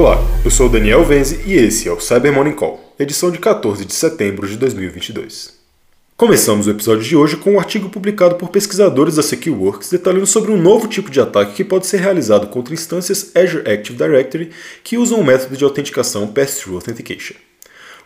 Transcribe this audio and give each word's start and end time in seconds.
Olá, 0.00 0.16
eu 0.44 0.50
sou 0.52 0.66
o 0.66 0.68
Daniel 0.68 1.04
Venzi 1.04 1.40
e 1.44 1.54
esse 1.54 1.88
é 1.88 1.92
o 1.92 1.98
Cyber 1.98 2.32
Morning 2.32 2.52
Call, 2.52 2.94
edição 3.00 3.32
de 3.32 3.38
14 3.40 3.84
de 3.84 3.92
setembro 3.92 4.46
de 4.46 4.56
2022. 4.56 5.54
Começamos 6.16 6.68
o 6.68 6.70
episódio 6.70 7.02
de 7.02 7.16
hoje 7.16 7.36
com 7.36 7.54
um 7.54 7.58
artigo 7.58 7.88
publicado 7.88 8.36
por 8.36 8.48
pesquisadores 8.48 9.16
da 9.16 9.24
SecureWorks 9.24 9.90
detalhando 9.90 10.24
sobre 10.24 10.52
um 10.52 10.56
novo 10.56 10.86
tipo 10.86 11.10
de 11.10 11.20
ataque 11.20 11.54
que 11.54 11.64
pode 11.64 11.88
ser 11.88 11.96
realizado 11.96 12.46
contra 12.46 12.72
instâncias 12.72 13.32
Azure 13.34 13.68
Active 13.68 13.98
Directory 13.98 14.50
que 14.84 14.96
usam 14.96 15.18
o 15.18 15.24
método 15.24 15.56
de 15.56 15.64
autenticação 15.64 16.28
Pass-Through 16.28 16.76
Authentication. 16.76 17.34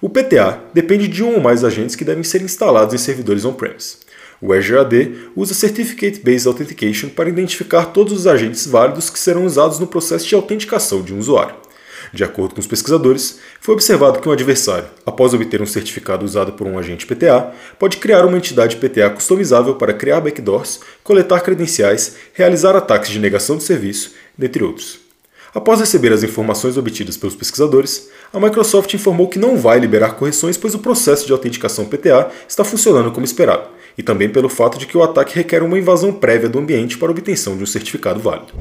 O 0.00 0.09
PTA 0.09 0.63
depende 0.72 1.07
de 1.07 1.22
um 1.22 1.35
ou 1.35 1.40
mais 1.43 1.63
agentes 1.63 1.95
que 1.95 2.07
devem 2.07 2.25
ser 2.25 2.40
instalados 2.40 2.95
em 2.95 2.99
servidores 2.99 3.45
on-premise. 3.45 3.96
O 4.40 4.54
Azure 4.54 4.79
AD 4.79 5.13
usa 5.36 5.53
Certificate 5.53 6.21
Based 6.21 6.49
Authentication 6.49 7.11
para 7.11 7.29
identificar 7.29 7.85
todos 7.85 8.14
os 8.14 8.27
agentes 8.27 8.67
válidos 8.67 9.11
que 9.11 9.18
serão 9.18 9.45
usados 9.45 9.79
no 9.79 9.86
processo 9.86 10.27
de 10.27 10.35
autenticação 10.35 11.03
de 11.03 11.13
um 11.13 11.18
usuário. 11.18 11.61
De 12.12 12.22
acordo 12.22 12.54
com 12.54 12.61
os 12.61 12.66
pesquisadores, 12.66 13.39
foi 13.58 13.75
observado 13.75 14.21
que 14.21 14.29
um 14.29 14.32
adversário, 14.32 14.84
após 15.07 15.32
obter 15.32 15.62
um 15.62 15.66
certificado 15.66 16.25
usado 16.25 16.52
por 16.52 16.66
um 16.66 16.79
agente 16.79 17.07
PTA, 17.07 17.52
pode 17.79 17.96
criar 17.96 18.26
uma 18.26 18.36
entidade 18.36 18.76
PTA 18.76 19.08
customizável 19.08 19.76
para 19.76 19.94
criar 19.94 20.21
backdoors, 20.21 20.80
coletar 21.02 21.40
credenciais, 21.40 22.16
realizar 22.35 22.76
ataques 22.76 23.11
de 23.11 23.18
negação 23.18 23.57
de 23.57 23.62
serviço, 23.62 24.12
dentre 24.36 24.62
outros. 24.62 25.00
Após 25.54 25.80
receber 25.80 26.12
as 26.12 26.22
informações 26.22 26.76
obtidas 26.76 27.16
pelos 27.16 27.35
pesquisadores, 27.35 28.08
a 28.32 28.40
Microsoft 28.40 28.93
informou 28.93 29.29
que 29.29 29.38
não 29.38 29.57
vai 29.57 29.79
liberar 29.79 30.14
correções, 30.14 30.57
pois 30.57 30.74
o 30.74 30.79
processo 30.79 31.26
de 31.26 31.32
autenticação 31.32 31.86
PTA 31.86 32.30
está 32.47 32.62
funcionando 32.62 33.10
como 33.10 33.24
esperado, 33.24 33.69
e 33.97 34.02
também 34.02 34.28
pelo 34.28 34.48
fato 34.48 34.78
de 34.78 34.86
que 34.86 34.97
o 34.97 35.02
ataque 35.02 35.34
requer 35.34 35.62
uma 35.62 35.78
invasão 35.78 36.12
prévia 36.12 36.48
do 36.48 36.58
ambiente 36.58 36.98
para 36.98 37.10
obtenção 37.10 37.56
de 37.56 37.62
um 37.62 37.66
certificado 37.66 38.20
válido. 38.20 38.52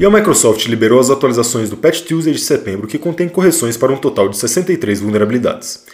E 0.00 0.04
a 0.06 0.08
Microsoft 0.08 0.64
liberou 0.64 0.98
as 0.98 1.10
atualizações 1.10 1.68
do 1.68 1.76
Patch 1.76 2.00
Tuesday 2.00 2.32
de 2.32 2.40
setembro, 2.40 2.86
que 2.86 2.96
contém 2.96 3.28
correções 3.28 3.76
para 3.76 3.92
um 3.92 3.98
total 3.98 4.30
de 4.30 4.38
63 4.38 4.98
vulnerabilidades. 4.98 5.84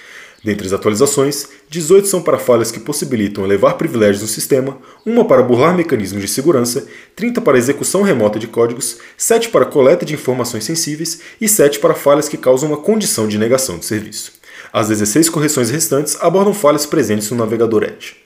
Dentre 0.45 0.65
as 0.65 0.73
atualizações, 0.73 1.49
18 1.69 2.07
são 2.07 2.23
para 2.23 2.39
falhas 2.39 2.71
que 2.71 2.79
possibilitam 2.79 3.45
elevar 3.45 3.77
privilégios 3.77 4.23
no 4.23 4.29
sistema, 4.29 4.79
uma 5.05 5.25
para 5.25 5.43
burlar 5.43 5.77
mecanismos 5.77 6.23
de 6.23 6.29
segurança, 6.29 6.87
30 7.17 7.41
para 7.41 7.59
execução 7.59 8.03
remota 8.03 8.39
de 8.39 8.47
códigos, 8.47 8.99
7 9.17 9.49
para 9.49 9.65
coleta 9.65 10.07
de 10.07 10.15
informações 10.15 10.63
sensíveis 10.63 11.21
e 11.41 11.49
7 11.49 11.81
para 11.81 11.93
falhas 11.93 12.29
que 12.29 12.37
causam 12.37 12.69
uma 12.69 12.79
condição 12.79 13.27
de 13.27 13.37
negação 13.37 13.77
de 13.77 13.87
serviço. 13.87 14.35
As 14.73 14.87
16 14.87 15.29
correções 15.29 15.69
restantes 15.69 16.17
abordam 16.21 16.55
falhas 16.55 16.87
presentes 16.87 17.29
no 17.33 17.39
navegador 17.39 17.83
Edge. 17.83 18.26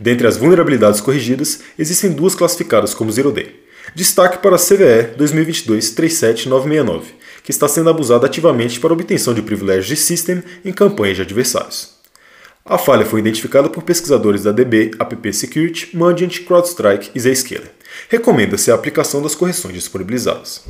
Dentre 0.00 0.26
as 0.26 0.36
vulnerabilidades 0.36 1.00
corrigidas, 1.00 1.60
existem 1.78 2.12
duas 2.12 2.34
classificadas 2.34 2.94
como 2.94 3.10
Zero 3.10 3.32
Day. 3.32 3.60
Destaque 3.94 4.38
para 4.38 4.56
a 4.56 4.58
CVE 4.58 5.16
2022-37969, 5.18 7.02
que 7.42 7.50
está 7.50 7.66
sendo 7.66 7.90
abusada 7.90 8.26
ativamente 8.26 8.78
para 8.78 8.92
obtenção 8.92 9.34
de 9.34 9.42
privilégios 9.42 9.86
de 9.86 9.96
system 9.96 10.42
em 10.64 10.72
campanhas 10.72 11.16
de 11.16 11.22
adversários. 11.22 11.98
A 12.64 12.76
falha 12.76 13.06
foi 13.06 13.20
identificada 13.20 13.70
por 13.70 13.82
pesquisadores 13.82 14.42
da 14.42 14.52
DB, 14.52 14.90
App 14.98 15.32
Security, 15.32 15.96
Mandiant, 15.96 16.44
CrowdStrike 16.44 17.10
e 17.14 17.20
Zscaler. 17.20 17.70
Recomenda-se 18.10 18.70
a 18.70 18.74
aplicação 18.74 19.22
das 19.22 19.34
correções 19.34 19.74
disponibilizadas. 19.74 20.64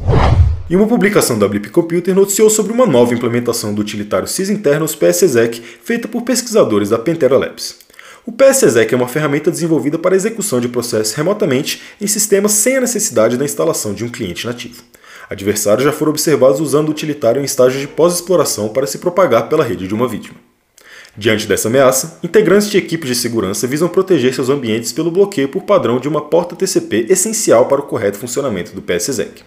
E 0.70 0.76
uma 0.76 0.86
publicação 0.86 1.36
da 1.36 1.48
Blip 1.48 1.70
Computer 1.70 2.14
noticiou 2.14 2.48
sobre 2.48 2.72
uma 2.72 2.86
nova 2.86 3.14
implementação 3.14 3.74
do 3.74 3.82
utilitário 3.82 4.28
sysinternos 4.28 4.94
PSExec 4.94 5.60
feita 5.82 6.06
por 6.06 6.22
pesquisadores 6.22 6.90
da 6.90 6.98
Pentera 6.98 7.36
Labs. 7.36 7.87
O 8.28 8.32
PSExec 8.32 8.92
é 8.92 8.94
uma 8.94 9.08
ferramenta 9.08 9.50
desenvolvida 9.50 9.98
para 9.98 10.14
execução 10.14 10.60
de 10.60 10.68
processos 10.68 11.14
remotamente 11.14 11.80
em 11.98 12.06
sistemas 12.06 12.52
sem 12.52 12.76
a 12.76 12.80
necessidade 12.82 13.38
da 13.38 13.44
instalação 13.46 13.94
de 13.94 14.04
um 14.04 14.10
cliente 14.10 14.46
nativo. 14.46 14.82
Adversários 15.30 15.82
já 15.82 15.92
foram 15.92 16.10
observados 16.10 16.60
usando 16.60 16.88
o 16.88 16.90
utilitário 16.90 17.40
em 17.40 17.44
estágio 17.46 17.80
de 17.80 17.88
pós-exploração 17.88 18.68
para 18.68 18.86
se 18.86 18.98
propagar 18.98 19.48
pela 19.48 19.64
rede 19.64 19.88
de 19.88 19.94
uma 19.94 20.06
vítima. 20.06 20.36
Diante 21.16 21.46
dessa 21.46 21.68
ameaça, 21.68 22.18
integrantes 22.22 22.68
de 22.68 22.76
equipes 22.76 23.08
de 23.08 23.14
segurança 23.14 23.66
visam 23.66 23.88
proteger 23.88 24.34
seus 24.34 24.50
ambientes 24.50 24.92
pelo 24.92 25.10
bloqueio 25.10 25.48
por 25.48 25.62
padrão 25.62 25.98
de 25.98 26.06
uma 26.06 26.20
porta 26.20 26.54
TCP 26.54 27.06
essencial 27.08 27.64
para 27.64 27.80
o 27.80 27.84
correto 27.84 28.18
funcionamento 28.18 28.74
do 28.74 28.82
PSExec. 28.82 29.42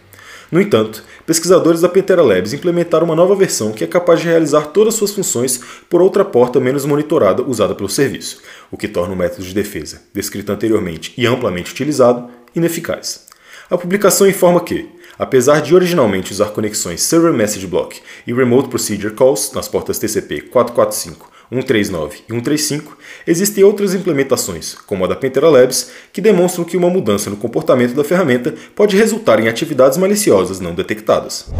No 0.51 0.59
entanto, 0.59 1.01
pesquisadores 1.25 1.79
da 1.79 1.87
Pentera 1.87 2.21
Labs 2.21 2.51
implementaram 2.51 3.05
uma 3.05 3.15
nova 3.15 3.33
versão 3.33 3.71
que 3.71 3.85
é 3.85 3.87
capaz 3.87 4.19
de 4.19 4.27
realizar 4.27 4.67
todas 4.67 4.95
suas 4.95 5.11
funções 5.11 5.61
por 5.89 6.01
outra 6.01 6.25
porta 6.25 6.59
menos 6.59 6.83
monitorada 6.83 7.41
usada 7.41 7.73
pelo 7.73 7.87
serviço, 7.87 8.41
o 8.69 8.75
que 8.75 8.89
torna 8.89 9.13
o 9.13 9.17
método 9.17 9.43
de 9.43 9.53
defesa, 9.53 10.01
descrito 10.13 10.51
anteriormente 10.51 11.13
e 11.17 11.25
amplamente 11.25 11.71
utilizado, 11.71 12.29
ineficaz. 12.53 13.27
A 13.69 13.77
publicação 13.77 14.27
informa 14.27 14.59
que, 14.59 14.89
apesar 15.17 15.61
de 15.61 15.73
originalmente 15.73 16.33
usar 16.33 16.49
conexões 16.49 17.01
Server 17.01 17.31
Message 17.31 17.65
Block 17.65 18.01
e 18.27 18.33
Remote 18.33 18.67
Procedure 18.67 19.13
Calls 19.13 19.53
nas 19.53 19.69
portas 19.69 19.99
TCP 19.99 20.41
445 20.41 21.30
139 21.51 22.19
e 22.29 22.33
135, 22.33 22.97
existem 23.27 23.63
outras 23.63 23.93
implementações, 23.93 24.73
como 24.87 25.03
a 25.03 25.07
da 25.07 25.15
Pentera 25.17 25.49
Labs, 25.49 25.91
que 26.13 26.21
demonstram 26.21 26.63
que 26.63 26.77
uma 26.77 26.89
mudança 26.89 27.29
no 27.29 27.35
comportamento 27.35 27.93
da 27.93 28.05
ferramenta 28.05 28.55
pode 28.73 28.95
resultar 28.95 29.37
em 29.39 29.49
atividades 29.49 29.97
maliciosas 29.97 30.61
não 30.61 30.73
detectadas. 30.73 31.51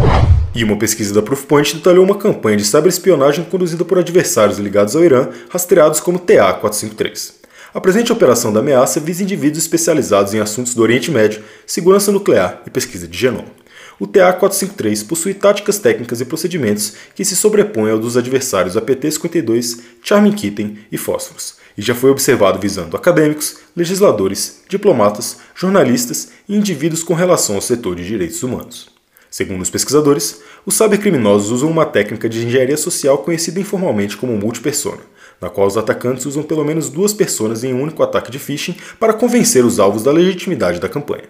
E 0.56 0.64
uma 0.64 0.78
pesquisa 0.78 1.14
da 1.14 1.22
Proofpoint 1.22 1.76
detalhou 1.76 2.06
uma 2.06 2.16
campanha 2.16 2.58
de 2.58 2.64
cyberespionagem 2.64 3.44
conduzida 3.44 3.84
por 3.84 4.00
adversários 4.00 4.58
ligados 4.58 4.96
ao 4.96 5.04
Irã, 5.04 5.28
rastreados 5.50 6.00
como 6.00 6.20
TA-453. 6.20 7.34
A 7.74 7.80
presente 7.80 8.12
operação 8.12 8.52
da 8.52 8.60
ameaça 8.60 9.00
visa 9.00 9.24
indivíduos 9.24 9.64
especializados 9.64 10.34
em 10.34 10.40
assuntos 10.40 10.74
do 10.74 10.82
Oriente 10.82 11.12
Médio, 11.12 11.42
segurança 11.66 12.12
nuclear 12.12 12.62
e 12.66 12.70
pesquisa 12.70 13.08
de 13.08 13.18
genoma 13.18 13.61
o 14.00 14.08
TA-453 14.08 15.08
possui 15.08 15.34
táticas 15.34 15.80
técnicas 15.80 16.22
e 16.22 16.26
procedimentos 16.26 16.94
que 17.16 17.26
se 17.26 17.36
sobrepõem 17.36 17.92
ao 17.92 18.00
dos 18.00 18.18
adversários 18.18 18.76
APT-52, 18.76 19.80
Charming 20.04 20.34
Kitten 20.34 20.80
e 20.92 20.98
Fósforos, 20.98 21.56
e 21.78 21.82
já 21.82 21.96
foi 21.96 22.10
observado 22.10 22.60
visando 22.60 22.98
acadêmicos, 22.98 23.58
legisladores, 23.76 24.62
diplomatas, 24.68 25.38
jornalistas 25.56 26.30
e 26.48 26.56
indivíduos 26.56 27.04
com 27.04 27.14
relação 27.14 27.56
ao 27.56 27.62
setor 27.62 27.96
de 27.96 28.06
direitos 28.06 28.42
humanos. 28.44 28.90
Segundo 29.30 29.62
os 29.62 29.70
pesquisadores, 29.70 30.42
os 30.66 30.76
cybercriminosos 30.76 31.52
usam 31.52 31.72
uma 31.72 31.86
técnica 31.86 32.28
de 32.28 32.46
engenharia 32.46 32.76
social 32.76 33.18
conhecida 33.20 33.62
informalmente 33.62 34.18
como 34.18 34.38
multipersona, 34.38 35.00
na 35.40 35.50
qual 35.50 35.68
os 35.68 35.78
atacantes 35.78 36.26
usam 36.26 36.44
pelo 36.44 36.66
menos 36.66 36.90
duas 36.90 37.14
pessoas 37.14 37.64
em 37.64 37.74
um 37.74 37.82
único 37.82 38.04
ataque 38.04 38.30
de 38.30 38.38
phishing 38.38 38.76
para 39.00 39.14
convencer 39.14 39.64
os 39.64 39.80
alvos 39.80 40.04
da 40.04 40.12
legitimidade 40.12 40.82
da 40.82 40.90
campanha. 40.90 41.24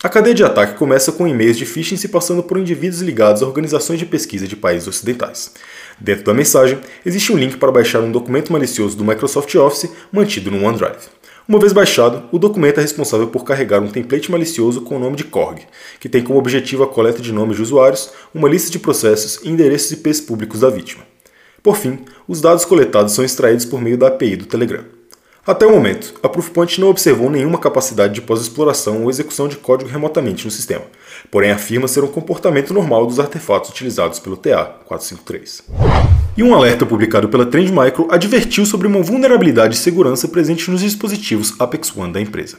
A 0.00 0.08
cadeia 0.08 0.32
de 0.32 0.44
ataque 0.44 0.78
começa 0.78 1.10
com 1.10 1.26
e-mails 1.26 1.56
de 1.56 1.66
phishing 1.66 1.96
se 1.96 2.06
passando 2.06 2.40
por 2.40 2.56
indivíduos 2.56 3.02
ligados 3.02 3.42
a 3.42 3.46
organizações 3.46 3.98
de 3.98 4.06
pesquisa 4.06 4.46
de 4.46 4.54
países 4.54 4.86
ocidentais. 4.86 5.52
Dentro 5.98 6.22
da 6.22 6.32
mensagem, 6.32 6.78
existe 7.04 7.32
um 7.32 7.36
link 7.36 7.56
para 7.56 7.72
baixar 7.72 7.98
um 7.98 8.12
documento 8.12 8.52
malicioso 8.52 8.96
do 8.96 9.04
Microsoft 9.04 9.52
Office 9.56 9.90
mantido 10.12 10.52
no 10.52 10.64
OneDrive. 10.64 11.08
Uma 11.48 11.58
vez 11.58 11.72
baixado, 11.72 12.28
o 12.30 12.38
documento 12.38 12.78
é 12.78 12.80
responsável 12.80 13.26
por 13.26 13.42
carregar 13.42 13.80
um 13.80 13.88
template 13.88 14.30
malicioso 14.30 14.82
com 14.82 14.98
o 14.98 15.00
nome 15.00 15.16
de 15.16 15.24
Korg, 15.24 15.62
que 15.98 16.08
tem 16.08 16.22
como 16.22 16.38
objetivo 16.38 16.84
a 16.84 16.86
coleta 16.86 17.20
de 17.20 17.32
nomes 17.32 17.56
de 17.56 17.62
usuários, 17.62 18.12
uma 18.32 18.48
lista 18.48 18.70
de 18.70 18.78
processos 18.78 19.40
e 19.42 19.48
endereços 19.48 19.90
IPs 19.90 20.20
públicos 20.20 20.60
da 20.60 20.70
vítima. 20.70 21.02
Por 21.60 21.76
fim, 21.76 22.04
os 22.28 22.40
dados 22.40 22.64
coletados 22.64 23.14
são 23.14 23.24
extraídos 23.24 23.64
por 23.64 23.80
meio 23.80 23.98
da 23.98 24.06
API 24.06 24.36
do 24.36 24.46
Telegram. 24.46 24.97
Até 25.48 25.64
o 25.64 25.70
momento, 25.70 26.12
a 26.22 26.28
Proofpoint 26.28 26.78
não 26.78 26.90
observou 26.90 27.30
nenhuma 27.30 27.58
capacidade 27.58 28.12
de 28.12 28.20
pós-exploração 28.20 29.02
ou 29.02 29.08
execução 29.08 29.48
de 29.48 29.56
código 29.56 29.88
remotamente 29.88 30.44
no 30.44 30.50
sistema, 30.50 30.84
porém 31.30 31.50
afirma 31.50 31.88
ser 31.88 32.04
um 32.04 32.08
comportamento 32.08 32.74
normal 32.74 33.06
dos 33.06 33.18
artefatos 33.18 33.70
utilizados 33.70 34.18
pelo 34.18 34.36
TA-453. 34.36 35.62
E 36.36 36.42
um 36.42 36.54
alerta 36.54 36.84
publicado 36.84 37.30
pela 37.30 37.46
Trend 37.46 37.72
Micro 37.72 38.08
advertiu 38.10 38.66
sobre 38.66 38.86
uma 38.86 39.00
vulnerabilidade 39.00 39.72
de 39.72 39.80
segurança 39.80 40.28
presente 40.28 40.70
nos 40.70 40.82
dispositivos 40.82 41.54
Apex 41.58 41.96
One 41.96 42.12
da 42.12 42.20
empresa. 42.20 42.58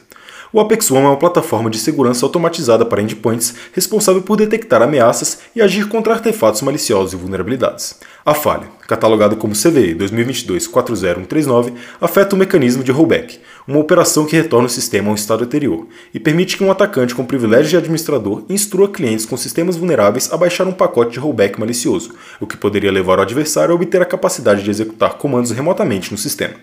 O 0.52 0.58
Apex 0.58 0.90
One 0.90 1.04
é 1.04 1.08
uma 1.08 1.16
plataforma 1.16 1.70
de 1.70 1.78
segurança 1.78 2.26
automatizada 2.26 2.84
para 2.84 3.00
endpoints 3.00 3.54
responsável 3.72 4.20
por 4.20 4.36
detectar 4.36 4.82
ameaças 4.82 5.38
e 5.54 5.62
agir 5.62 5.86
contra 5.86 6.12
artefatos 6.12 6.60
maliciosos 6.60 7.12
e 7.12 7.16
vulnerabilidades. 7.16 8.00
A 8.26 8.34
falha, 8.34 8.66
catalogada 8.88 9.36
como 9.36 9.54
CVE 9.54 9.94
2022-40139, 9.94 11.72
afeta 12.00 12.34
o 12.34 12.38
mecanismo 12.38 12.82
de 12.82 12.90
rollback, 12.90 13.38
uma 13.64 13.78
operação 13.78 14.26
que 14.26 14.34
retorna 14.34 14.66
o 14.66 14.70
sistema 14.70 15.10
ao 15.10 15.14
estado 15.14 15.44
anterior 15.44 15.86
e 16.12 16.18
permite 16.18 16.56
que 16.56 16.64
um 16.64 16.70
atacante 16.72 17.14
com 17.14 17.24
privilégio 17.24 17.70
de 17.70 17.76
administrador 17.76 18.42
instrua 18.48 18.88
clientes 18.88 19.24
com 19.24 19.36
sistemas 19.36 19.76
vulneráveis 19.76 20.32
a 20.32 20.36
baixar 20.36 20.66
um 20.66 20.72
pacote 20.72 21.12
de 21.12 21.20
rollback 21.20 21.60
malicioso, 21.60 22.12
o 22.40 22.46
que 22.46 22.56
poderia 22.56 22.90
levar 22.90 23.20
o 23.20 23.22
adversário 23.22 23.70
a 23.70 23.76
obter 23.76 24.02
a 24.02 24.06
capacidade 24.06 24.64
de 24.64 24.70
executar 24.70 25.14
comandos 25.14 25.52
remotamente 25.52 26.10
no 26.10 26.18
sistema. 26.18 26.54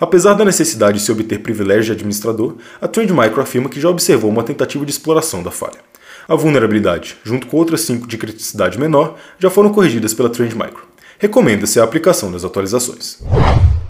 Apesar 0.00 0.32
da 0.32 0.46
necessidade 0.46 0.98
de 0.98 1.04
se 1.04 1.12
obter 1.12 1.40
privilégio 1.40 1.84
de 1.84 1.92
administrador, 1.92 2.56
a 2.80 2.88
Trend 2.88 3.12
Micro 3.12 3.42
afirma 3.42 3.68
que 3.68 3.78
já 3.78 3.90
observou 3.90 4.30
uma 4.30 4.42
tentativa 4.42 4.82
de 4.86 4.90
exploração 4.90 5.42
da 5.42 5.50
falha. 5.50 5.78
A 6.26 6.34
vulnerabilidade, 6.34 7.18
junto 7.22 7.46
com 7.46 7.58
outras 7.58 7.82
5 7.82 8.08
de 8.08 8.16
criticidade 8.16 8.80
menor, 8.80 9.18
já 9.38 9.50
foram 9.50 9.70
corrigidas 9.70 10.14
pela 10.14 10.30
Trend 10.30 10.54
Micro. 10.54 10.88
Recomenda-se 11.18 11.78
a 11.78 11.84
aplicação 11.84 12.32
das 12.32 12.46
atualizações. 12.46 13.18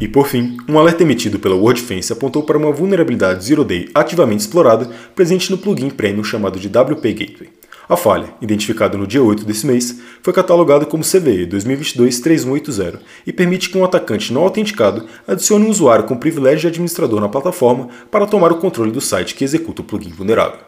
E 0.01 0.09
por 0.09 0.27
fim, 0.27 0.57
um 0.69 0.81
alerta 0.81 1.05
emitido 1.05 1.39
pela 1.39 1.55
WordFence 1.55 2.13
apontou 2.13 2.43
para 2.43 2.59
uma 2.59 2.73
vulnerabilidade 2.73 3.45
Zero 3.45 3.65
Day 3.65 3.89
ativamente 3.95 4.41
explorada 4.41 4.91
presente 5.15 5.49
no 5.49 5.59
plugin 5.59 5.91
premium 5.91 6.25
chamado 6.25 6.59
de 6.59 6.67
WP 6.67 7.13
Gateway. 7.13 7.60
A 7.91 7.97
falha, 7.97 8.33
identificada 8.41 8.97
no 8.97 9.05
dia 9.05 9.21
8 9.21 9.45
desse 9.45 9.67
mês, 9.67 10.01
foi 10.23 10.33
catalogada 10.33 10.87
como 10.87 11.03
CVE 11.03 11.49
2022-3180 11.49 13.01
e 13.27 13.33
permite 13.33 13.69
que 13.69 13.77
um 13.77 13.85
atacante 13.85 14.33
não 14.33 14.43
autenticado 14.43 15.07
adicione 15.27 15.67
um 15.67 15.71
usuário 15.71 16.05
com 16.05 16.17
privilégio 16.17 16.61
de 16.61 16.67
administrador 16.69 17.21
na 17.21 17.29
plataforma 17.29 17.89
para 18.09 18.29
tomar 18.29 18.53
o 18.53 18.59
controle 18.59 18.93
do 18.93 19.01
site 19.01 19.35
que 19.35 19.43
executa 19.43 19.83
o 19.83 19.85
plugin 19.85 20.11
vulnerável. 20.11 20.61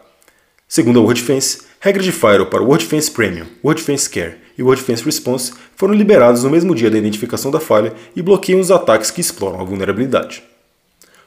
Segundo 0.66 0.98
a 0.98 1.02
WordFence, 1.02 1.60
regras 1.78 2.04
de 2.04 2.10
firewall 2.10 2.46
para 2.46 2.64
WordFence 2.64 3.08
Premium, 3.08 3.46
WordFence 3.62 4.10
Care 4.10 4.38
e 4.58 4.62
WordFence 4.64 5.04
Response 5.04 5.52
foram 5.76 5.94
liberadas 5.94 6.42
no 6.42 6.50
mesmo 6.50 6.74
dia 6.74 6.90
da 6.90 6.98
identificação 6.98 7.52
da 7.52 7.60
falha 7.60 7.92
e 8.16 8.20
bloqueiam 8.20 8.58
os 8.58 8.72
ataques 8.72 9.12
que 9.12 9.20
exploram 9.20 9.60
a 9.60 9.64
vulnerabilidade. 9.64 10.42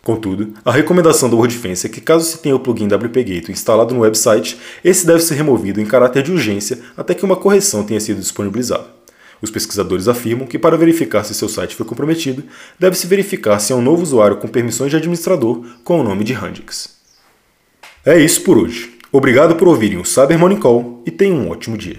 Contudo, 0.06 0.54
a 0.64 0.72
recomendação 0.72 1.28
da 1.28 1.36
WordFence 1.36 1.88
é 1.88 1.90
que 1.90 2.00
caso 2.00 2.26
se 2.26 2.38
tenha 2.38 2.56
o 2.56 2.60
plugin 2.60 2.86
WP 2.86 3.24
Gateway 3.24 3.50
instalado 3.50 3.92
no 3.92 4.02
website, 4.02 4.56
esse 4.84 5.04
deve 5.04 5.24
ser 5.24 5.34
removido 5.34 5.82
em 5.82 5.86
caráter 5.86 6.22
de 6.22 6.32
urgência 6.32 6.78
até 6.96 7.16
que 7.16 7.26
uma 7.26 7.36
correção 7.36 7.84
tenha 7.84 8.00
sido 8.00 8.20
disponibilizada. 8.20 8.86
Os 9.42 9.50
pesquisadores 9.50 10.08
afirmam 10.08 10.46
que 10.46 10.60
para 10.60 10.78
verificar 10.78 11.24
se 11.24 11.34
seu 11.34 11.50
site 11.50 11.76
foi 11.76 11.88
comprometido, 11.88 12.44
deve-se 12.80 13.08
verificar 13.08 13.58
se 13.58 13.74
é 13.74 13.76
um 13.76 13.82
novo 13.82 14.04
usuário 14.04 14.38
com 14.38 14.48
permissões 14.48 14.92
de 14.92 14.98
administrador 14.98 15.66
com 15.84 16.00
o 16.00 16.04
nome 16.04 16.24
de 16.24 16.36
Handix. 16.36 16.98
É 18.06 18.20
isso 18.20 18.42
por 18.42 18.60
hoje. 18.60 19.00
Obrigado 19.12 19.56
por 19.56 19.68
ouvirem 19.68 19.98
o 19.98 20.06
Cyber 20.06 20.38
Morning 20.38 20.60
Call 20.60 21.02
e 21.04 21.10
tenham 21.10 21.38
um 21.38 21.50
ótimo 21.50 21.76
dia. 21.76 21.98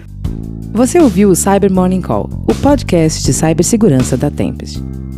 Você 0.71 0.97
ouviu 0.97 1.29
o 1.29 1.35
Cyber 1.35 1.73
Morning 1.73 2.01
Call, 2.01 2.29
o 2.47 2.55
podcast 2.55 3.21
de 3.21 3.33
cibersegurança 3.33 4.15
da 4.15 4.31
Tempest. 4.31 4.81